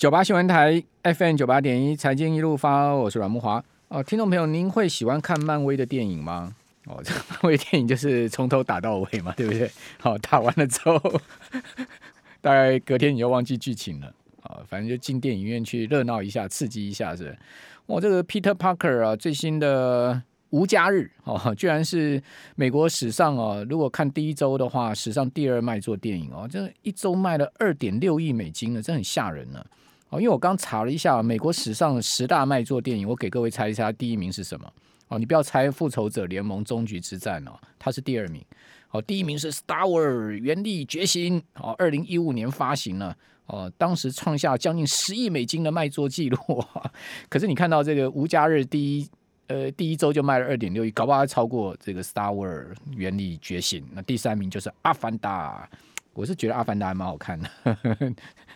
[0.00, 3.62] 九八新闻台 FM 九八点一财经一路发，我是阮木华。
[3.88, 6.56] 哦，听众朋友，您会喜欢看漫威的电影吗？
[6.86, 9.70] 哦，这 漫威电影就是从头打到尾嘛，对不对？
[9.98, 10.98] 好，打完了之后，
[12.40, 14.06] 大概隔天你就忘记剧情了。
[14.42, 17.38] 啊，反正就进电影院去热闹一下，刺激一下，是不是？
[17.84, 20.22] 我这个 Peter Parker 啊，最新的。
[20.48, 22.20] 无家日哦，居然是
[22.56, 29.64] 美国史上哦，如果看第一周的话，史上第二卖座电影哦，这一周卖了二点六亿美金呢，这很吓人呢
[30.10, 30.20] 哦。
[30.20, 34.72] 因为我刚查了一下，美国史上十大卖座电影，我给各位猜一下，第一名是什么
[35.08, 35.18] 哦？
[35.18, 38.44] 你不要猜《复仇者联盟：终局之战》哦，它是第二名
[38.90, 39.00] 哦。
[39.02, 43.16] 第一名是《Star Wars：原力觉醒》哦，二零一五年发行了
[43.46, 46.38] 哦，当时创下将近十亿美金的卖座记录。
[47.28, 49.08] 可是你看到这个无家日第一。
[49.52, 53.82] 呃，第一周就卖了二点六亿，搞不好还超过这个《Star Wars：原力觉醒》。
[53.90, 55.68] 那第三名就是《阿凡达》，
[56.12, 57.76] 我是觉得《阿凡达》还蛮好看的，呵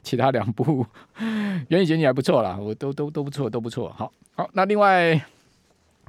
[0.05, 0.85] 其他两部
[1.69, 3.93] 《原力觉醒》还不错啦，我都都都不错，都不错。
[3.97, 5.21] 好，好，那另外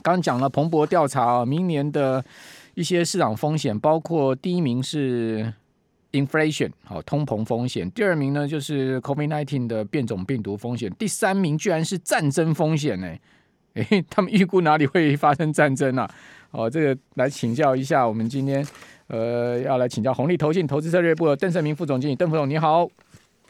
[0.03, 2.23] 刚讲了彭博调查啊明年的
[2.75, 5.51] 一些市场风险，包括第一名是
[6.11, 13.19] inflation，好，通膨风险；第二名呢就是 COVID-19 的变种病毒风险；第三名居然是战争风险呢、欸。
[13.75, 16.09] 诶， 他们预估哪里会发生战争啊？
[16.51, 18.65] 哦，这个来请教一下，我们今天
[19.07, 22.87] 呃要来请教红利投信投资策略部的邓胜明副总经理，邓副总你好。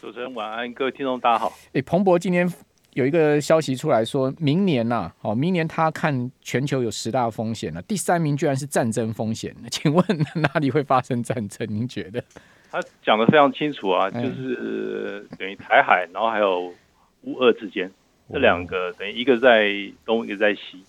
[0.06, 1.52] 主持人晚安，各位听众大家好。
[1.73, 2.48] 诶，彭博今天
[2.94, 11.67] 有一个消息出来说，明年呐、啊，哦，明年他看全球有十大风险了，第三名居然是战争风险， 请问哪里会发生战争？
[11.67, 12.23] 您觉得？
[12.70, 16.72] 他讲的非常清楚啊，就是等于台海，然后还有
[17.23, 17.92] 乌俄之间。
[18.31, 19.72] 这两个等于一个在
[20.06, 20.84] 东，一个在西，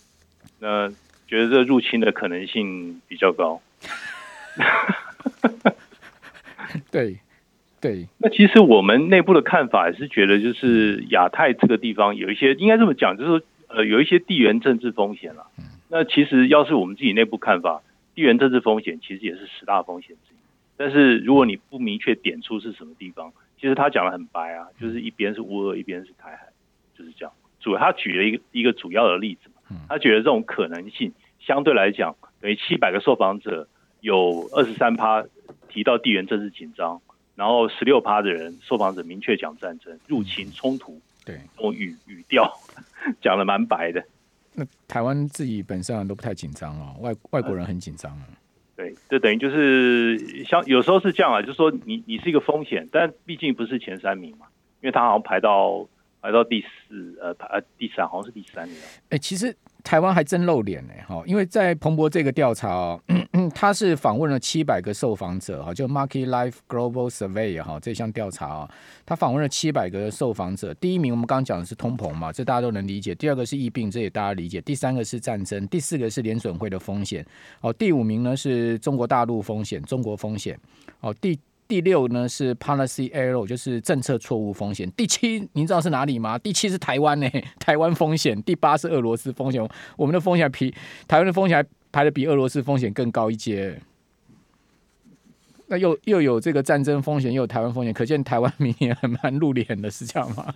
[0.59, 0.91] 那
[1.27, 3.59] 觉得这入侵的可能性比较高。
[6.91, 7.19] 对
[7.81, 15.47] 对，那其实我们内部的看法也是觉得，就是亚太这个地方有一些，应该这么讲，就是说呃有一些地缘政治风险了。
[15.89, 17.83] 那其实要是我们自己内部看法，
[18.15, 20.37] 地缘政治风险其实也是十大风险之一。
[20.77, 26.49] 但是如果你不明确点出是什么地方，其实他讲的很白啊，就是一边是乌俄，一边是台海。
[26.99, 33.69] 就是这样，主要他举了一个一个主要的例子嘛，他觉得这种可能性相对来讲，等于七百个受访者
[34.01, 35.23] 有二十三趴
[35.69, 37.03] 提到地缘政治紧张，
[37.37, 42.53] 然后十六趴的人受访者明确讲战争、入侵、冲突，对，这种语语调
[43.23, 44.05] 讲的蛮白的。
[44.55, 48.27] 那台湾自己本身都不太紧张哦，外外国人很紧张啊。
[48.75, 54.47] 对，这等于就是像有时候是这样啊，就是说你你是一个风险，但毕竟不是前三名嘛，
[54.81, 55.87] 因为他好像排到。
[56.23, 58.77] 排到第四，呃，排第三，好像是第三名。
[58.79, 63.01] 哎、欸，其实台湾还真露脸呢，哈，因为在彭博这个调查哦，
[63.55, 68.71] 他是访问了七百个受访者，哈，就 Market Life Global Survey 哈，这项调查啊，
[69.07, 70.75] 他访问了七百个受访者。
[70.75, 77.25] 第一名我们刚刚讲的是通膨嘛，这大家都能理解；第二个是疫病，这也大家理解；第三个是战争；第四个是联准会的风险。
[77.61, 80.59] 哦，第五名呢是中国大陆风险，中国风险。
[80.99, 81.39] 哦，第。
[81.69, 84.91] 第六呢是 policy error，就是政策错误风险。
[84.93, 86.39] 第七，您知道是哪里吗？
[86.39, 87.29] 第七是台湾呢，
[87.59, 88.41] 台湾风险。
[88.45, 90.73] 第八是俄罗斯风险，我们的风险比
[91.09, 93.81] 台湾的风险还排得比俄罗斯风险更高一阶。
[95.67, 100.55] 那又又有这个战争风险，又有台湾风险，可见台湾明年还蛮露脸的，是这样吗？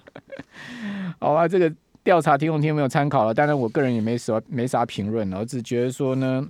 [1.19, 1.72] 好啊，这个
[2.04, 6.48] 调查听众听没有参考了，当然我个人也没什么没啥评论了，我只觉得说呢。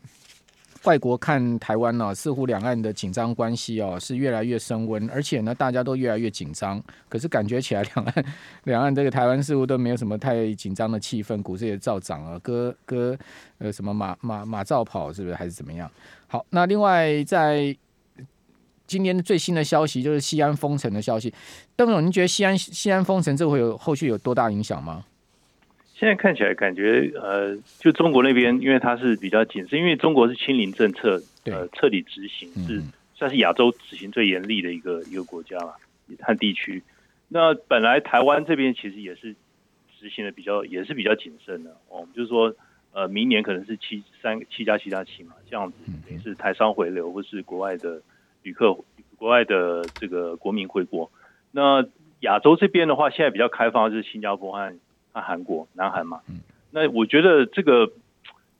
[0.84, 6.82] 外国看台湾呢、似乎两岸的紧张关系哦是越来越升温，而且呢，大家都越来越紧张。
[7.08, 8.24] 可是感觉起来，两岸
[8.64, 13.14] 两岸这个台湾似乎都没有什么太紧张的气氛，股市也照涨啊，歌歌
[13.58, 15.90] 呃什么马马马照跑，是不是还是怎么样？
[16.26, 17.76] 好，那另外在
[18.86, 21.32] 今天最新的消息就是西安封城的消息，
[21.76, 25.04] 邓总，您觉得西安西安封城这会有后续有多大影响吗？
[26.00, 32.82] 现在看起来感觉，呃，就中国那边，因为它是比较谨慎，因为中国是清零政策，呃，彻底执行，是
[33.14, 35.74] 算是亚洲执行最严厉的一个一个国家嘛，
[36.22, 36.82] 和地区。
[37.28, 39.34] 那本来台湾这边其实也是
[39.98, 41.76] 执行的比较，也是比较谨慎的。
[41.90, 42.54] 我哦，就是说，
[42.94, 45.76] 呃，明年可能是七三七加七加七嘛，这样子，
[46.08, 48.00] 等于是台商回流或是国外的
[48.42, 48.74] 旅客、
[49.18, 51.10] 国外的这个国民回国。
[51.50, 51.86] 那
[52.20, 54.74] 亚洲这边的话，现在比较开放的是新加坡和。
[55.12, 56.20] 那韩国、南韩嘛，
[56.70, 57.90] 那我觉得这个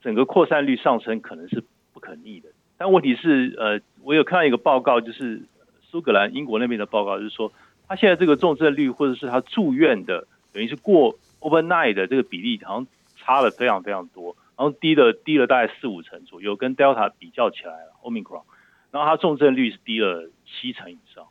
[0.03, 1.63] 整个扩散率上升可能是
[1.93, 2.49] 不可逆的。
[2.77, 5.43] 但问题是，呃，我有看到一个报告，就是
[5.83, 7.53] 苏格兰、英国那边的报告，就是说，
[7.87, 12.87] 他现在这个重症率或者是他住院的，等于是过 overnight 的这个比例，好像
[13.17, 18.43] 差了非常非常多，然后低了低了大概四五成左右，跟 Delta 比较起来了，Omicron，
[18.91, 21.27] 然后它重症率是低了七成以上，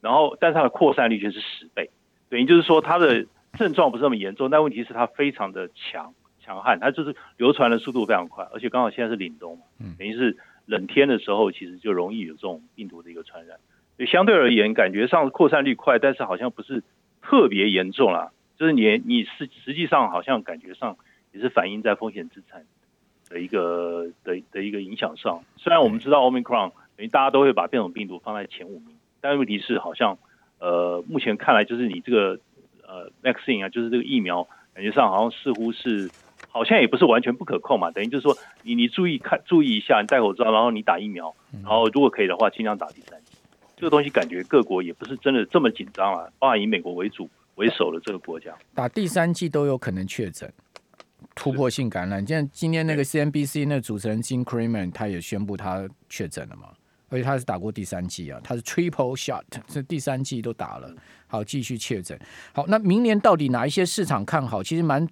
[0.00, 1.90] 然后但是它的扩散率却是十倍，
[2.28, 3.26] 等于就是说它的。
[3.56, 9.58] 症状不是那么严重，但问题是它非常的强强悍，它就是流传的速度非常快，而且刚好现在是凛冬，
[9.98, 10.36] 等于是
[10.66, 13.58] 冷天的时候，其实就容易有这种病毒的一个传染。
[13.96, 16.82] 所以相对而言，感觉上扩散率快，但是好像不是
[17.22, 18.32] 特别严重啦。
[18.56, 20.96] 就是你你实实际上好像感觉上
[21.32, 22.64] 也是反映在风险资产
[23.28, 25.42] 的一个的的一个影响上。
[25.56, 30.18] 虽然我们知道 Omicron 等于大家都会把变种病毒放在前五名，但问题是好像
[30.60, 32.38] 呃目前看来就是你这个
[32.94, 36.08] 呃 vaccine 啊，就是这个疫苗，感觉上好像似乎是
[36.48, 37.90] 好像也不是完全不可控嘛。
[37.90, 43.32] 等于就是说你你注意看注意一下，你戴口罩，然后你打疫苗，然后如果可以的话，尽量打第三剂。
[43.76, 47.28] 这个东西感觉各国也不是真的这么紧张啊，包含以美国为主。
[47.56, 50.52] 为首的这个国家打第三剂都有可能确诊
[51.36, 52.26] 突破性感染。
[52.26, 56.70] 像今天那个 CNBC 那主持人 Jim Cramer 他也宣布他确诊了嘛，
[57.10, 60.92] 而且他是打过第三剂啊，他是 Triple Shot，这第三剂都打了，
[61.34, 62.18] 好继续确诊。
[62.52, 64.62] 好，那明年到底哪一些市场看好？
[64.62, 65.06] 其实蛮。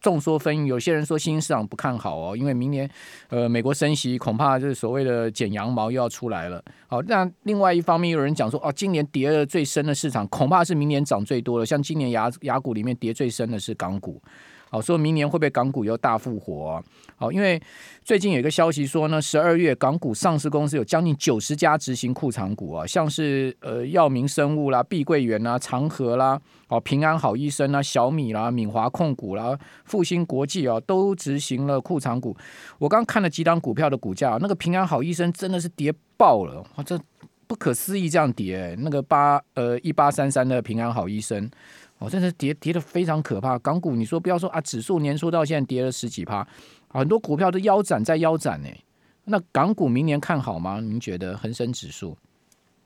[0.00, 2.86] 众说纷纭，有些人说新兴市场不看好哦，因为明年，
[3.30, 6.62] 呃，美国升息恐怕就是所谓的剪羊毛又要出来了。
[6.88, 14.20] 好，那另外一方面有人讲说，哦，今年跌的最深的市场恐怕是明年涨最多的，像今年牙牙股里面跌最深的是港股。
[14.74, 16.82] 好，说明年会不会港股又大复活？
[17.14, 17.62] 好，因为
[18.02, 26.36] 最近有一个消息说呢，十二月港股上市公司有将近九十家执行库藏股啊，像是呃药明生物啦、碧桂园啦、长和啦、
[26.66, 32.36] 哦平安好医生啦、小米啦、敏华控股啦、复兴国际啊，都执行了库藏股。
[32.80, 36.98] 我刚看了几档股票的股价，那个平安好医生真的是跌爆了，哇，这
[37.46, 41.48] 不可思议这样跌，那个八呃一八三三的平安好医生。
[41.98, 43.56] 哦，真的跌跌得非常可怕。
[43.60, 46.46] 港股，你说不要说啊，指数年初到现在跌了十几趴，
[46.88, 48.68] 很多股票都腰斩在腰斩呢。
[49.26, 50.80] 那港股明年看好吗？
[50.80, 52.18] 您觉得恒生指数？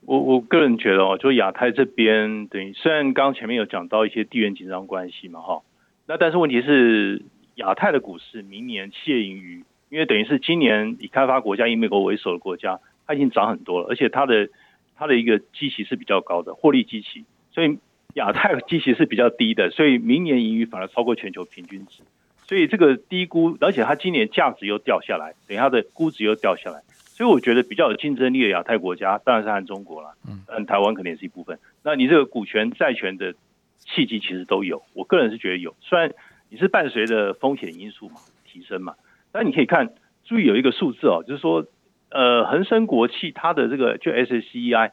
[0.03, 5.63] 我我个人觉得哦，就亚太这边，等于虽然刚前面有讲到一些地缘紧张关系嘛，哈，
[6.07, 7.23] 那但是问题是
[7.57, 14.49] 亚太的股市明年企业盈余，因为等于是今年以开发国家以美国为首的国家，它已经涨很多了，而且它的
[14.95, 17.79] 它的一个基期是比较高的获利基期，所以。
[18.19, 22.03] 亚太的基期是比较低的，所以明年盈余反而超过全球平均值，
[22.47, 30.15] 所以这个低估，而且它今年价值又掉下来，等于它的估值又掉下来，所以我觉得比较有竞争力的亚太国家当然是和中国了，
[30.49, 31.59] 嗯，台湾肯定也是一部分。
[31.83, 33.35] 那你这个股权债权的
[33.79, 36.13] 契机其实都有，我个人是觉得有，虽然
[36.49, 38.17] 你是伴随着风险因素嘛
[38.47, 38.95] 提升嘛，
[39.33, 39.93] 但你可以看
[40.25, 41.67] 注意有一个数字哦，就是说
[42.11, 44.91] 呃恒生国际它的这个就 SSCEI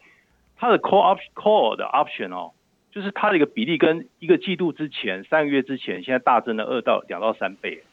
[0.58, 2.52] 它的 call option call 的 option 哦。
[2.96, 7.84] 就是它的一个比例跟一个季度之前三个月之前，现在大增了二到两到三倍，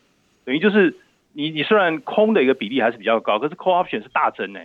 [0.45, 0.95] 等于就是
[1.33, 4.61] 你你虽然空的一个比例还是比较高，可是 call option 是大增呢，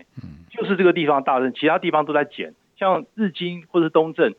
[0.52, 4.36] 就是这个地方大增，其他地方都在减，像日经或是东证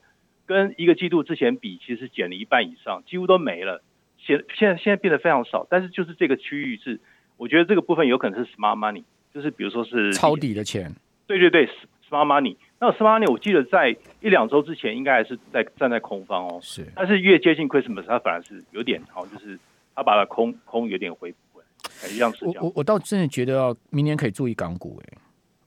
[0.46, 3.82] 跟一个季度之前比，其实减了一半以上，几乎都没了，
[4.18, 7.00] 现现在现在变得非常少，但是就是这个区域是，
[7.36, 9.02] 我觉得这个部分有可能是 smart money，
[9.34, 10.94] 就是比如说是抄底的钱，
[11.26, 11.66] 对对对
[12.08, 12.54] ，smart money。
[12.80, 13.90] 那 smart 我记得在
[14.20, 19.58] 一两周之前应该还是在站在空方哦，是，但是越接近 Christmas，它反而是有点好，就是
[19.94, 22.62] 它把它空空有点回补回来，一样是这样。
[22.62, 25.18] 我我我倒真的觉得哦，明年可以注意港股哎，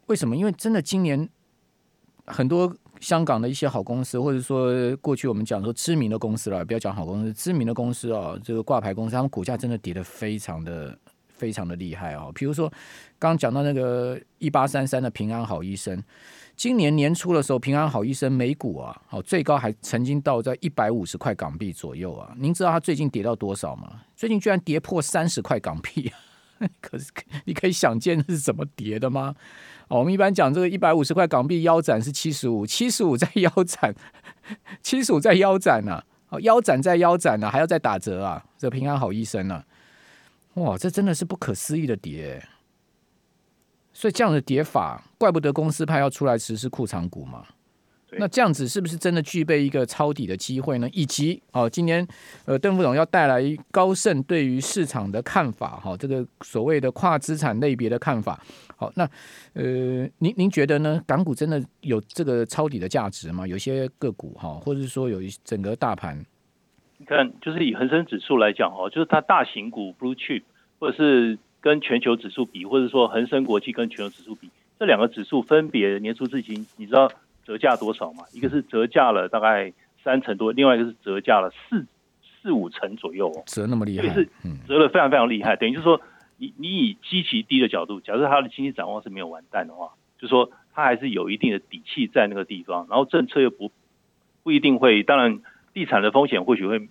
[0.07, 0.35] 为什么？
[0.37, 1.27] 因为真的今年
[2.25, 10.97] 很多香港的一些好公司，或者说过去我们讲说知名的公司了，不要讲好公司，知名的公司哦，这个挂牌公司，他们股价真的跌得非常的
[11.41, 12.31] 非常的厉害哦。
[12.35, 12.69] 比如说
[13.17, 16.03] 刚刚讲到那个一八三三的平安好医生。
[16.55, 22.31] 今年年初的时候，平安好医生每股啊，好最高还曾经到在一百五十块港币左右啊。
[22.37, 24.01] 您知道它最近跌到多少吗？
[24.15, 26.11] 最近居然跌破三十块港币，
[26.79, 27.11] 可是
[27.45, 29.33] 你可以想见是怎么跌的吗？
[29.87, 33.95] 哦，我们一般讲这个一百五十块港币腰斩是七十五，七十五再腰斩，
[34.83, 36.03] 七十五再腰斩呢？
[36.29, 37.49] 哦，腰斩再腰斩呢？
[37.49, 38.45] 还要再打折啊？
[38.55, 39.63] 这平安好医生呢？
[40.55, 42.45] 哇，这真的是不可思议的跌。
[43.93, 47.45] 所以这样的跌法，怪不得公司派要出来实施库藏股嘛。
[48.17, 50.89] 那这样子是不是真的具备一个抄底的机会呢？
[50.91, 52.05] 以及哦，今年
[52.43, 53.41] 呃，邓副总要带来
[53.71, 58.37] 高盛对于市场的看法，哈，这个所谓的跨资产类别的看法。
[58.75, 59.09] 好，那
[59.53, 61.01] 呃，您您觉得呢？
[61.07, 63.47] 港股真的有这个抄底的价值吗？
[63.47, 66.25] 有些个股哈，或者是说有一整个大盘？
[67.01, 70.43] 你看，就是以恒生指数来讲哦，就是它大型股 blue chip
[70.79, 71.37] 或者是。
[71.63, 77.07] 跟全球指数比，或者说恒生国际跟全球指数比，这两个指数分别年初至今，你知道
[77.45, 78.23] 折价多少吗？
[78.33, 79.71] 一个是折价了大概
[80.03, 81.85] 三成多，另外一个是折价了四
[82.41, 84.27] 四五成左右哦，折那么厉害，是
[84.67, 85.55] 折了非常非常厉害。
[85.55, 86.01] 等于就是说，
[86.37, 93.71] 你你以极其低的角度，假设它的经济展望是没有完蛋的话，就是说它还是有一定的底气在那个地方，然后政策又不
[94.41, 95.41] 不一定会，当然
[95.73, 96.89] 地产的风险或许会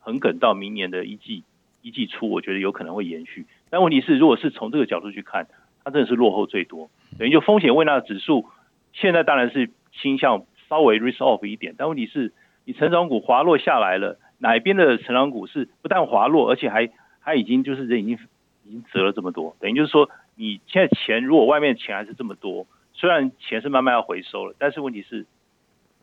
[0.00, 1.44] 横梗到明年的一季
[1.82, 3.46] 一季初，我觉得有可能会延续。
[3.70, 5.46] 但问题是，如果是从这个角度去看，
[5.84, 8.46] 它真的是落后最多，等于就风险未纳指数
[8.92, 12.32] 现在当然是倾向稍微 risk off 一点，但问题是，
[12.64, 16.90] 你成长股滑落下来了，哪一边的成长股是不但滑落，而且还
[17.20, 18.18] 还已经就是人已经
[18.64, 25.26] 已经折了这么多，等于就是说，你现在钱如果外面钱还是这么多，虽然钱是慢慢要回收了，但是问题是，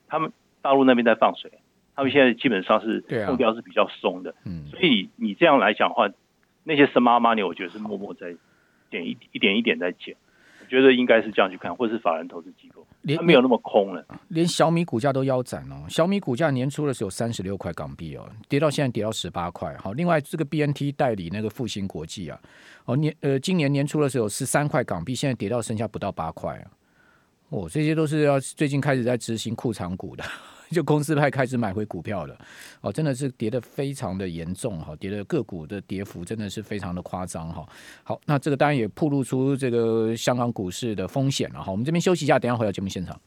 [0.08, 1.52] 他们大陆那边在放水，
[1.96, 6.10] 他们现在基本上是步调是比较松的，嗯，所以你这样来讲的话，
[6.64, 8.36] 那些 smart money 我觉得是默默在
[8.90, 10.16] 减一一点一点在减。
[10.70, 14.06] 觉得应该是这样去看，或者是法人投资机构，连没有那么空了。
[14.30, 19.76] 连小米股价都腰斩哦，小米股价年初的时候三十六块港币哦，跌到现在跌到十八块。
[19.76, 22.40] 好，另外这个 BNT 代理那个复兴国际啊，
[22.86, 26.72] 哦年呃今年年初的时候十三块港币，现在跌到剩下不到八块啊。
[27.50, 30.24] 哦，这些都是要最近开始在执行库藏股的。
[30.72, 32.38] 就公司派开始买回股票了，
[32.82, 37.68] 哦，真的是跌得非常的严重哈，跌的个股的跌幅真的是非常的夸张哈。
[38.04, 41.72] 好，那这个当然也暴露出这个香港股市的风险了哈。
[41.72, 43.20] 我们这边休息一下，等下回到节目现场。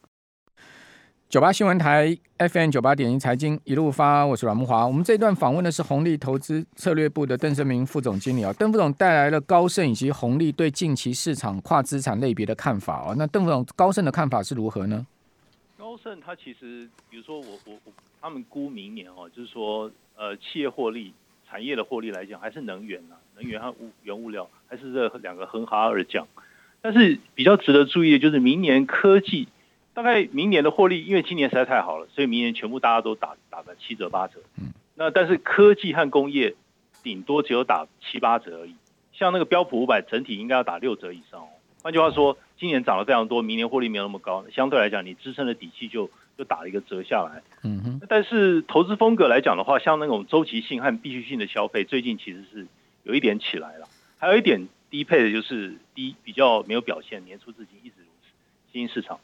[1.26, 4.86] 九八新闻台 FM 九八点一财经一路发，我是阮木华。
[4.86, 13.14] 我们这一段访问的是红利投资策略部的邓胜明副总经理啊，邓副总带来了高盛以及红利对近期市场跨资产类别的看法啊。
[13.16, 15.04] 那邓副总高盛的看法是如何呢？
[15.94, 21.14] 高盛它其实，比如说我我我，他们估明年哦，就是说，呃，企业获利、
[21.48, 26.26] 产业的获利来讲，还是能源啊，能源和物原物料，还是这两个哼哈二将。
[26.80, 29.46] 但是比较值得注意的就是，明年科技
[29.92, 34.40] 大概明年的获利，因为今年实在太好了，所以明年全部大家都打打个七折八折。
[34.58, 34.72] 嗯。
[34.96, 36.56] 那但是科技和工业
[37.04, 38.74] 顶多只有打七八折而已，
[39.12, 41.48] 像那个标普五百整体应该要打六折以上哦。
[41.84, 42.36] 换句话说。
[42.56, 46.08] 今年涨了非常多，明年获利没有那么高，相对来讲，你支撑的底气就
[46.38, 47.42] 就打了一个折下来。
[47.62, 48.00] 嗯哼。
[48.08, 52.66] 但是投资风格来讲的话，像那种周期性和必需性的消费，最近其实是
[53.02, 53.88] 有一点起来了。
[54.18, 58.32] 还有一点低配的就是低比较没有表现，年初至今一直如此。
[58.73, 59.18] 新兴市场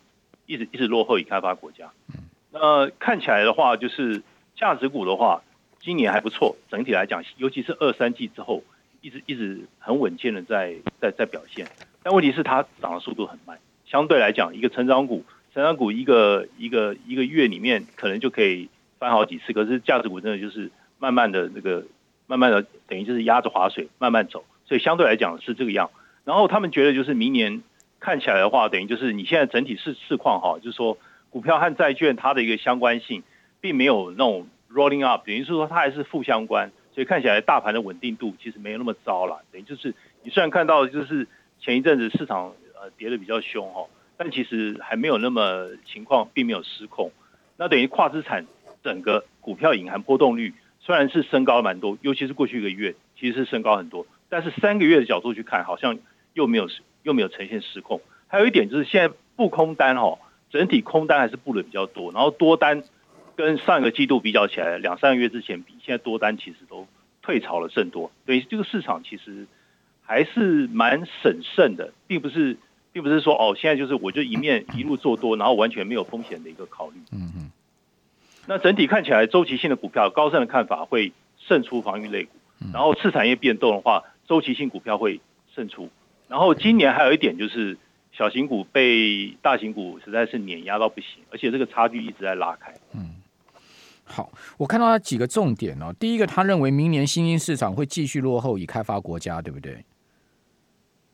[0.46, 1.90] 一直一直落后于开发国家。
[2.08, 2.24] 嗯。
[2.52, 4.22] 那看起来的话，就是
[4.56, 5.42] 价值股的话，
[5.80, 6.56] 今年还不错。
[6.68, 8.64] 整体来讲，尤其是二三季之后，
[9.00, 11.68] 一直一直很稳健的在在在表现。
[12.02, 21.84] 但问题是它涨的速度很慢，相对来讲，一个成长股，成长股一个一个一个月里面可能就可以翻好几次，可是价值股真的就是慢慢的那个，
[22.26, 25.90] 慢慢的等于就是压着划水慢慢走，所以相对来讲是这个样。
[26.24, 27.60] 然后他们觉得就是明年
[27.98, 30.96] 看起来的话，等于就是你现在整体市市况哈，就是说
[31.28, 33.22] 股票和债券它的一个相关性
[33.60, 39.42] 并没有那种 rolling up，等于是说它还是负相关，所以看起来大盘的稳定度其实没有那么糟了。
[39.52, 41.28] 等于就是你虽然看到就是。
[41.60, 43.86] 前一阵子市场呃跌得比较凶哈，
[44.16, 47.12] 但其实还没有那么情况，并没有失控。
[47.58, 48.46] 那等于跨资产
[48.82, 55.98] 整个股票隐含波动率虽然是升高蛮多，尤其是过去一个月其实是升高很多，但是三个月的角度去看，好像
[56.32, 56.68] 又没有
[57.02, 58.00] 又没有呈现失控。
[58.26, 62.82] 还有一点就是现在布空单哈，整体空单还是布的比较多，然后多单
[63.36, 66.88] 跟上一个季度比较起来，两三个月之前比，现在多单其实都
[67.20, 68.10] 退潮了甚多。
[68.24, 69.46] 所以这个市场其实。
[70.10, 72.56] 还是蛮审慎的，并不是，
[72.90, 76.96] 并不是说哦，现在就是我就一面 一路做多，然后完全没有风险的一个考虑。
[77.12, 77.50] 嗯嗯。
[78.48, 82.32] 那整体看起来，周期性的股票，高盛的看法会胜出防御类股。
[82.72, 85.20] 然后次产业变动的话，周期性股票会
[85.54, 85.88] 胜出。
[86.26, 87.78] 然后今年还有一点就是，
[88.10, 92.74] 小型股被大型股实在是碾压到不行，而且这个差距一直在拉开。
[92.94, 93.14] 嗯。
[94.02, 95.94] 好，我看到他几个重点哦。
[96.00, 99.84] 第一个，他认为明年新兴市场会继续落后已开发国家，对不对？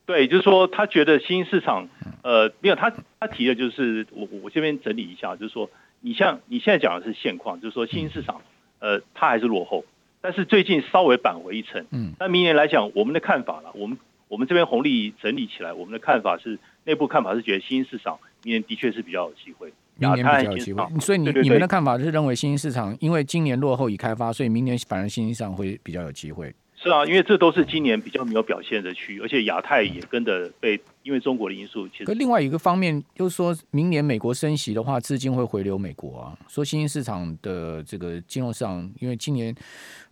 [0.07, 1.89] 对，就是说他觉得新兴市场，
[2.23, 5.69] 呃，没有他他提的就是我我这边整理一下，就是说
[6.01, 8.41] 你像你现在讲的是现况，就是说新兴市场，
[8.79, 9.85] 呃，它还是落后，
[10.21, 11.85] 但是最近稍微扳回一城。
[11.91, 13.99] 嗯，那明年来讲，我们的看法了，我们
[14.29, 20.85] 我们这边红利整理起来，我们的看法是内部看法是觉得新兴市场明年的确是比较有机会，明年比较有机会。
[21.01, 26.55] 所以你你们的看法是认为新兴市场因为今年落后已开发，所以明年反而新兴市场会比较有机会。
[26.87, 31.89] 是啊，因为这都是今年比较没有表现的区域，而且亚太也跟着被因为中国的因素。
[31.89, 36.39] 其实，可另外一个方面，就是说明年美国升息的话，资金会回流美国啊。
[36.47, 39.53] 说新兴市场的这个金融市场，因为今年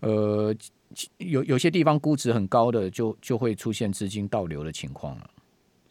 [0.00, 0.52] 呃
[1.18, 5.30] 有有些地方估值很高的，就就会出现资金倒流的情况了。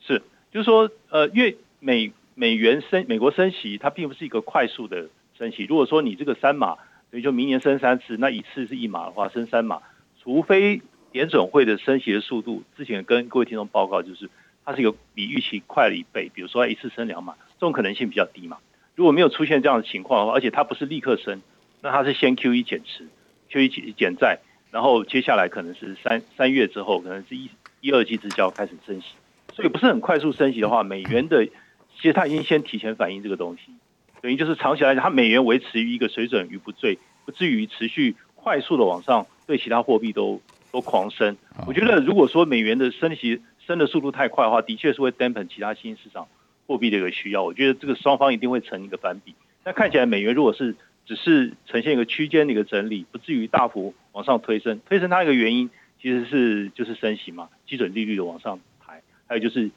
[0.05, 0.21] 是，
[0.51, 5.63] 就是说呃，因为美美元升，美国升息，它并不是一个快速的升息。
[5.63, 6.75] 如果说你这个三码，
[7.09, 9.79] 所以就明年升三次，那一次是一码的话，升三码。
[10.23, 14.29] 除非联准会的升息的速度，之前跟各位听众报告，就是
[14.63, 18.57] 它是一个比预期快了一倍，比如说它一次升两码，这种可能性比较低嘛。
[18.95, 21.41] 如果没有出现这样的情况的话，而且它不是立刻升，
[21.81, 23.07] 那它是先 QE 减持
[23.51, 24.39] ，QE 减债，
[24.71, 27.49] 然后接下来可能是三三月之后，可能是一
[27.81, 29.07] 一二季之交开始升息，
[29.53, 33.73] 所以不是很快速升息的话，美元的其实它已经先提前反映这个东西，
[34.21, 41.37] 等于就是长期来讲，它美元维持于一个水准于不坠，不至于持续快速的往上，对其他货币都都狂升。
[41.67, 46.27] 我觉得如果说美元的升息升的速度太快的话，的确是会 dampen 其他新兴市场
[46.67, 47.43] 货币的一个需要。
[47.43, 49.35] 我觉得这个双方一定会成一个反比。
[49.63, 54.79] 那看起来美元如果是只是呈现一个区间的一个整理，不至于大幅往上推升。
[54.87, 55.69] 推升它一个原因
[56.01, 59.69] 其实是就是升息嘛，基准利率的往上抬，还有就是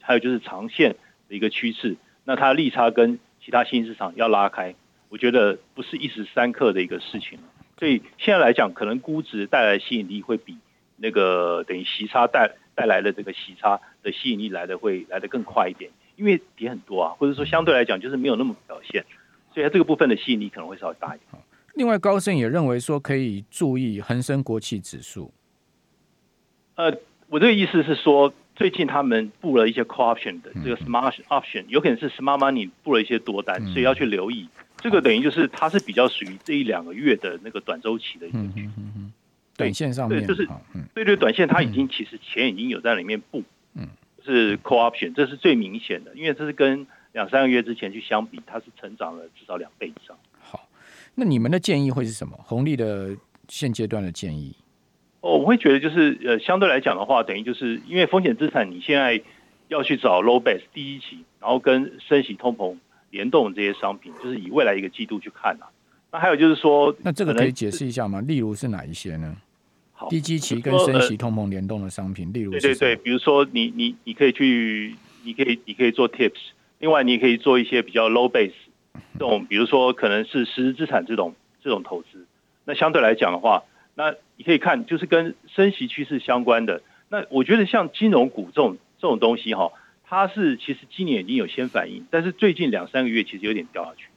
[0.00, 0.96] 还有就是长线
[1.28, 1.96] 的一个趋势。
[2.24, 4.74] 那它利差跟其他新兴市场要拉开，
[5.08, 7.38] 我觉得不是一时三刻的一个事情。
[7.78, 10.56] 所以现在来讲，可能估值带来吸引力会比
[10.96, 19.04] 那个等于息差带带来的这个息差的吸引力来的会来的更快一点，因为跌很多啊，或者说相对来讲就是没有那么表现。
[19.54, 21.42] 所以它这个部分的吸引力可能会稍微大一点。
[21.74, 25.32] 另外，高盛也认为说可以注意恒生国企指数。
[26.74, 26.92] 呃，
[27.28, 34.48] 我这个意思是说，最近他们布了一些 call option 的这个 smart option，有可能是 smart money 布了一些多单，所以要去留意。
[34.78, 39.12] 这个等于就是它是比较属于这一两个月的那个短周期的一个剧嗯嗯。
[39.56, 40.48] 短线上面，对，就是
[40.94, 43.42] 对对，短线它已经其实钱已经有在里面布，
[43.74, 43.88] 嗯，
[44.24, 46.86] 是 call option，这是最明显的，因为这是跟。
[47.12, 50.16] 两三个月之前去相比，它是成长了至少两倍以上。
[50.40, 50.68] 好，
[51.14, 52.38] 那你们的建议会是什么？
[52.44, 53.16] 红利的
[53.48, 54.54] 现阶段的建议？
[55.22, 59.20] 哦，我会觉得就是呃，相对来讲的话，等于就是因为风险资产，你现在
[59.68, 62.76] 要去找 low base 第一期，然后跟升息通膨
[63.10, 65.68] 联动这些商品，就是以未来一个季度去看啊。
[66.10, 68.20] 那还有就是说，那这个可以解释一下吗？
[68.22, 69.36] 例如是哪一些呢？
[69.92, 76.38] 好，低基期跟升息通膨联动的商品，例如对对对，比如说你你你可以去，你可以你可以做 tips。
[76.78, 78.52] 另外，你也可以做一些比较 low base
[79.14, 82.24] 这种，比如说可能是实质资产这种这种投资。
[82.64, 83.64] 那相对来讲的话，
[83.96, 86.80] 那你可以看就是跟升息趋势相关的。
[87.08, 89.72] 那我觉得像金融股这种这种东西哈，
[90.08, 94.08] 它是其实今年已经有先反应，但是最近两三个月其实有点掉下去。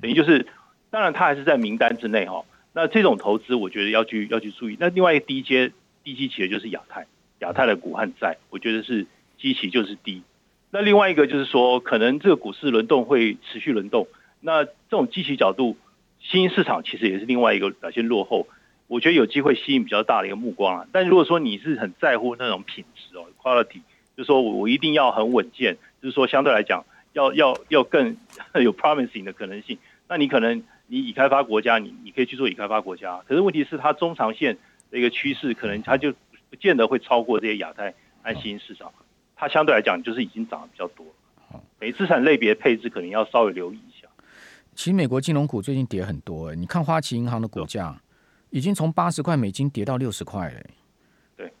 [0.00, 0.46] 等于就是，
[0.90, 2.44] 当然它还是在名单之内哈。
[2.72, 4.76] 那这种投资我觉得要去要去注意。
[4.78, 5.72] 那另外一个低阶
[6.04, 7.06] 低基期的就是亚太，
[7.40, 10.22] 亚太的股和债，我觉得是基期就是低。
[10.70, 14.06] 那另外一个就是说，可能这个股市轮动会持续轮动。
[14.40, 15.76] 那这种基期角度，
[16.20, 18.46] 新兴市场其实也是另外一个表现落后。
[18.86, 20.86] 我觉得有机会吸引比较大的一个目光啊。
[20.92, 23.80] 但如果说你是很在乎那种品质哦，quality，
[24.22, 28.16] 就是说我我一定要很稳健，就是说相对来讲要要要更
[28.54, 29.76] 有 promising 的可能性。
[30.08, 33.20] 那你可能你已开发国家，你你可以去做已开发国家。
[33.26, 34.56] 可是问题是它中长线
[34.92, 36.12] 的一个趋势，可能它就
[36.50, 38.92] 不见得会超过这些亚太和新兴市场。
[39.34, 41.04] 它相对来讲就是已经涨得比较多，
[41.80, 44.06] 每资产类别配置可能要稍微留意一下。
[44.76, 48.00] 其实美国金融股最近跌很多，欸，你看花旗银行的股价
[48.50, 50.54] 已经从八十块美金跌到六十块了。
[50.54, 50.70] 对，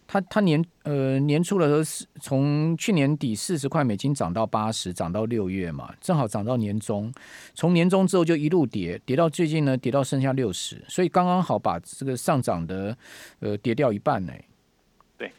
[0.06, 7.12] 它它年呃年初的时候是从去年底四十块美金涨到八十，涨到六月嘛，正好涨到年中，
[7.54, 12.96] 从年中之后就一路跌，跌到最近呢跌到剩下六十，所以刚刚好把这个上涨的
[13.40, 14.32] 呃跌掉一半呢，
[15.16, 15.30] 对。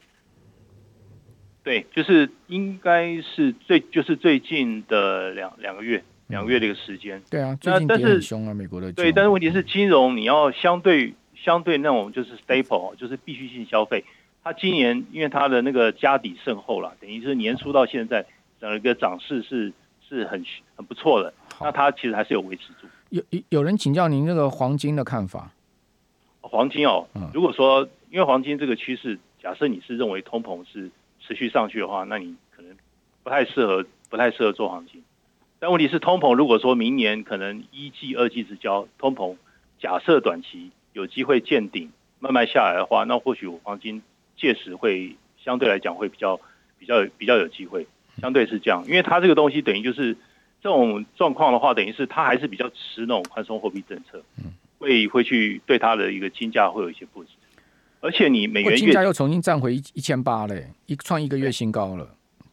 [1.64, 7.22] 对，就是应该是最就是最近的两两个月两个月的一个时间。
[7.30, 8.92] 对啊，最近跌很凶啊，美国的。
[8.92, 14.04] 对，但是问题是金融你要相对相对那种就是 staple 就是必需性消费，
[14.44, 18.26] 它今年因为它的那个家底甚厚了，等于是年初到现在
[18.60, 19.72] 整个涨势是
[20.08, 21.34] 是很很不错的。
[21.62, 22.88] 那它其实还是有维持住。
[23.10, 25.52] 有有人请教您这个黄金的看法？
[26.42, 30.92] 黄金哦，如果说因为黄金这个趋势，假设你是认为通膨是。
[31.26, 32.76] 持续上去的话，那你可能
[33.24, 35.02] 不太适合，不太适合做黄金。
[35.58, 39.38] 但问题是，通膨如果说明年可能一季、二季之交，通膨
[39.80, 44.04] 假设短期有机会见顶，慢慢下来的话，那或许黄金
[44.44, 46.40] 届时会相对来讲会比较、
[46.78, 47.88] 比较、比较有机会。
[48.22, 50.14] 相对是这样，因为它这个东西等于就是
[50.62, 54.22] 这种状况的话，等于是它还是比较持那种宽松货币政策，
[54.78, 57.32] 会会去对它的一个金价会有一些波及。
[58.02, 62.08] 而且你美元金价又重新站回一一千八嘞，一创一个月新高了。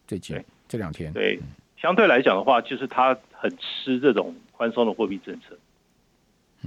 [0.07, 1.37] 最近这两天，对，
[1.77, 5.57] 相对来讲的话，就是它很吃这种宽松的货币政策。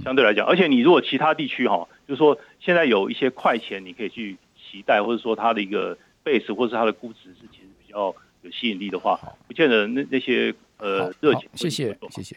[0.03, 4.37] 相对来讲，而且你如果其他地区哈，就是说现在有一些快钱，你可以去
[4.75, 11.47] 期待，或者说它的一个 base 或者是它的估值是其实比较有吸引力的话，不见得那那些呃热情。
[11.53, 12.35] 谢谢，谢谢。